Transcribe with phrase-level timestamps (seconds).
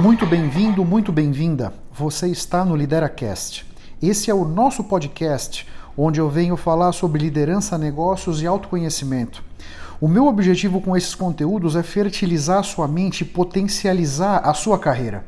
[0.00, 1.74] Muito bem-vindo, muito bem-vinda.
[1.92, 3.66] Você está no LideraCast.
[4.00, 9.44] Esse é o nosso podcast onde eu venho falar sobre liderança, negócios e autoconhecimento.
[10.00, 14.78] O meu objetivo com esses conteúdos é fertilizar a sua mente e potencializar a sua
[14.78, 15.26] carreira.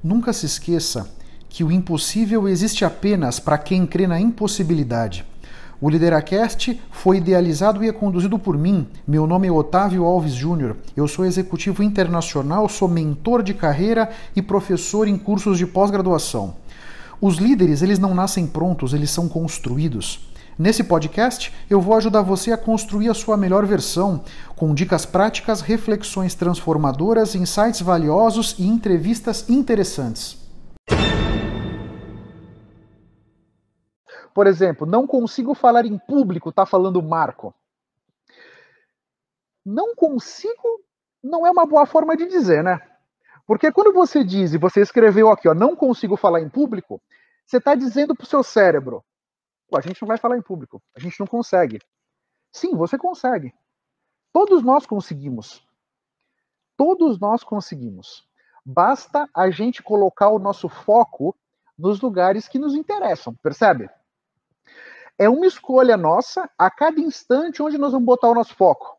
[0.00, 1.12] Nunca se esqueça
[1.48, 5.26] que o impossível existe apenas para quem crê na impossibilidade.
[5.82, 8.86] O Lideracast foi idealizado e é conduzido por mim.
[9.04, 10.76] Meu nome é Otávio Alves Júnior.
[10.96, 16.54] Eu sou executivo internacional, sou mentor de carreira e professor em cursos de pós-graduação.
[17.20, 20.30] Os líderes, eles não nascem prontos, eles são construídos.
[20.56, 24.20] Nesse podcast, eu vou ajudar você a construir a sua melhor versão,
[24.54, 30.41] com dicas práticas, reflexões transformadoras, insights valiosos e entrevistas interessantes.
[34.34, 37.54] Por exemplo, não consigo falar em público, tá falando Marco.
[39.64, 40.82] Não consigo
[41.22, 42.80] não é uma boa forma de dizer, né?
[43.46, 47.00] Porque quando você diz, e você escreveu aqui, ó, não consigo falar em público,
[47.46, 49.04] você está dizendo para o seu cérebro,
[49.74, 51.78] a gente não vai falar em público, a gente não consegue.
[52.50, 53.54] Sim, você consegue.
[54.32, 55.66] Todos nós conseguimos.
[56.76, 58.26] Todos nós conseguimos.
[58.64, 61.34] Basta a gente colocar o nosso foco
[61.78, 63.88] nos lugares que nos interessam, percebe?
[65.22, 68.98] É uma escolha nossa a cada instante onde nós vamos botar o nosso foco.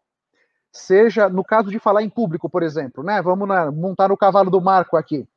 [0.72, 3.22] Seja no caso de falar em público, por exemplo, né?
[3.22, 5.28] Vamos na, montar o cavalo do Marco aqui.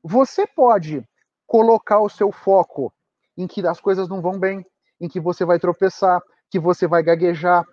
[0.00, 1.04] Você pode
[1.48, 2.94] colocar o seu foco
[3.36, 4.64] em que as coisas não vão bem,
[5.00, 7.66] em que você vai tropeçar, que você vai gaguejar.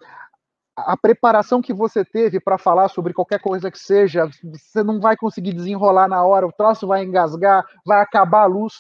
[0.76, 5.16] A preparação que você teve para falar sobre qualquer coisa que seja, você não vai
[5.16, 8.73] conseguir desenrolar na hora, o troço vai engasgar, vai acabar a luz.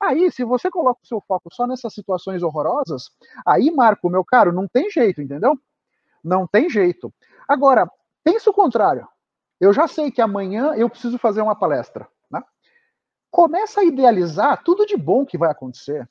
[0.00, 3.10] Aí, se você coloca o seu foco só nessas situações horrorosas,
[3.46, 5.58] aí, Marco, meu caro, não tem jeito, entendeu?
[6.22, 7.12] Não tem jeito.
[7.48, 7.90] Agora,
[8.24, 9.06] pensa o contrário.
[9.60, 12.08] Eu já sei que amanhã eu preciso fazer uma palestra.
[12.30, 12.42] Né?
[13.30, 16.08] Começa a idealizar tudo de bom que vai acontecer.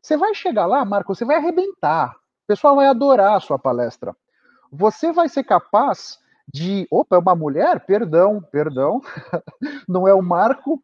[0.00, 2.14] Você vai chegar lá, Marco, você vai arrebentar.
[2.44, 4.14] O pessoal vai adorar a sua palestra.
[4.70, 6.18] Você vai ser capaz
[6.52, 6.86] de.
[6.90, 7.80] Opa, é uma mulher?
[7.86, 9.00] Perdão, perdão.
[9.88, 10.82] Não é o Marco.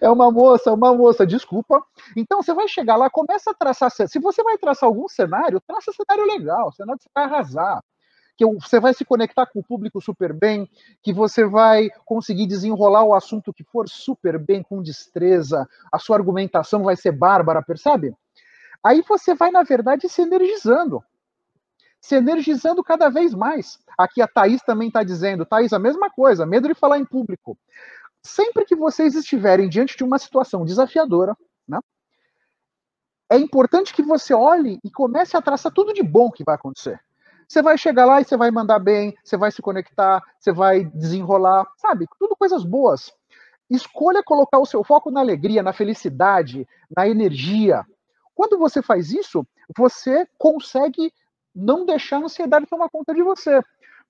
[0.00, 1.84] É uma moça, uma moça, desculpa.
[2.16, 3.90] Então você vai chegar lá, começa a traçar.
[3.90, 7.82] Se você vai traçar algum cenário, traça cenário legal, cenário que você vai arrasar.
[8.36, 10.68] Que você vai se conectar com o público super bem,
[11.02, 16.16] que você vai conseguir desenrolar o assunto que for super bem, com destreza, a sua
[16.16, 18.14] argumentação vai ser bárbara, percebe?
[18.82, 21.04] Aí você vai, na verdade, se energizando
[22.02, 23.78] se energizando cada vez mais.
[23.96, 27.56] Aqui a Thaís também está dizendo, Thaís, a mesma coisa, medo de falar em público.
[28.22, 31.78] Sempre que vocês estiverem diante de uma situação desafiadora, né,
[33.30, 37.00] é importante que você olhe e comece a traçar tudo de bom que vai acontecer.
[37.48, 40.84] Você vai chegar lá e você vai mandar bem, você vai se conectar, você vai
[40.84, 42.06] desenrolar, sabe?
[42.18, 43.12] Tudo coisas boas.
[43.68, 46.66] Escolha colocar o seu foco na alegria, na felicidade,
[46.96, 47.84] na energia.
[48.34, 49.46] Quando você faz isso,
[49.76, 51.12] você consegue
[51.54, 53.60] não deixar a ansiedade tomar conta de você.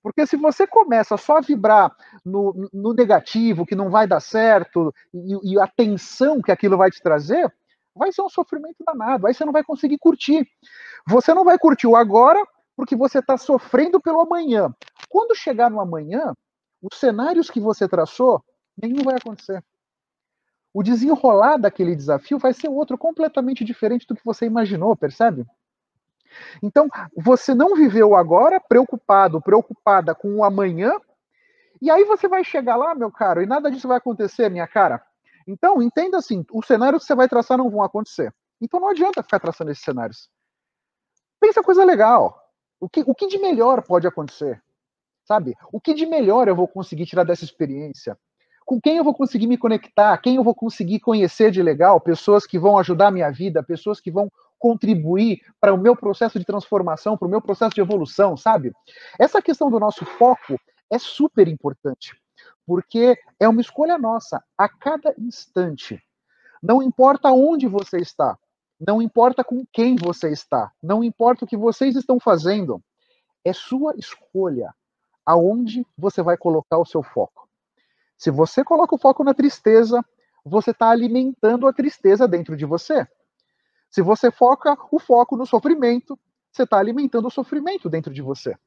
[0.03, 4.93] Porque se você começa só a vibrar no, no negativo, que não vai dar certo,
[5.13, 7.51] e, e, a tensão que aquilo vai te trazer,
[7.95, 9.25] vai ser um sofrimento danado.
[9.25, 10.45] Aí você não vai conseguir curtir.
[11.07, 14.73] Você não vai curtir o agora porque você está sofrendo pelo amanhã.
[15.07, 16.33] Quando chegar no amanhã,
[16.81, 18.43] os cenários que você traçou,
[18.77, 19.63] nenhum vai acontecer.
[20.73, 25.45] O desenrolar daquele desafio vai ser outro completamente diferente do que você imaginou, percebe?
[26.61, 30.93] Então, você não viveu agora preocupado, preocupada com o amanhã,
[31.81, 35.01] e aí você vai chegar lá, meu caro, e nada disso vai acontecer, minha cara.
[35.47, 38.33] Então, entenda assim, os cenários que você vai traçar não vão acontecer.
[38.63, 40.29] Então não adianta ficar traçando esses cenários.
[41.39, 42.39] Pensa coisa legal.
[42.79, 44.63] O que, o que de melhor pode acontecer?
[45.25, 45.53] Sabe?
[45.71, 48.17] O que de melhor eu vou conseguir tirar dessa experiência?
[48.65, 50.17] Com quem eu vou conseguir me conectar?
[50.19, 51.99] Quem eu vou conseguir conhecer de legal?
[51.99, 54.31] Pessoas que vão ajudar a minha vida, pessoas que vão
[54.63, 58.71] contribuir para o meu processo de transformação, para o meu processo de evolução, sabe?
[59.19, 60.57] Essa questão do nosso foco
[60.89, 62.17] é super importante,
[62.65, 66.01] porque é uma escolha nossa a cada instante.
[66.61, 68.39] Não importa onde você está,
[68.79, 72.81] não importa com quem você está, não importa o que vocês estão fazendo,
[73.43, 74.73] é sua escolha
[75.25, 77.49] aonde você vai colocar o seu foco.
[78.17, 80.01] Se você coloca o foco na tristeza,
[80.45, 83.05] você está alimentando a tristeza dentro de você.
[83.93, 86.17] Se você foca o foco no sofrimento,
[86.51, 88.57] você está alimentando o sofrimento dentro de você.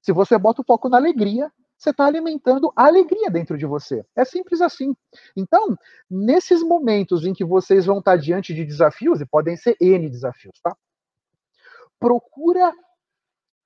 [0.00, 4.02] Se você bota o foco na alegria, você está alimentando a alegria dentro de você.
[4.16, 4.96] É simples assim.
[5.36, 5.76] Então,
[6.10, 10.58] nesses momentos em que vocês vão estar diante de desafios, e podem ser N desafios,
[10.62, 10.74] tá?
[12.00, 12.72] Procura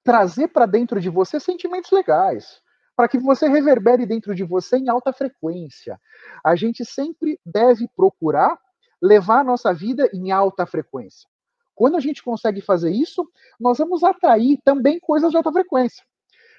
[0.03, 2.61] trazer para dentro de você sentimentos legais,
[2.97, 6.01] para que você reverbere dentro de você em alta frequência.
[6.45, 8.59] A gente sempre deve procurar
[9.03, 11.29] levar a nossa vida em alta frequência.
[11.75, 13.29] Quando a gente consegue fazer isso,
[13.59, 16.05] nós vamos atrair também coisas de alta frequência.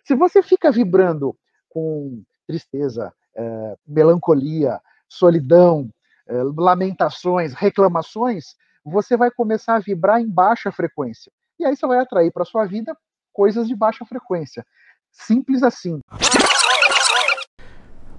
[0.06, 1.36] Se você fica vibrando
[1.68, 5.90] com tristeza, é, melancolia, solidão,
[6.28, 11.32] é, lamentações, reclamações, você vai começar a vibrar em baixa frequência.
[11.60, 12.98] E aí você vai atrair para sua vida
[13.34, 14.66] coisas de baixa frequência.
[15.12, 16.00] Simples assim.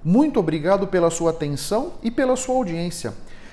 [0.04, 3.14] Muito obrigado pela sua atenção e pela sua audiência.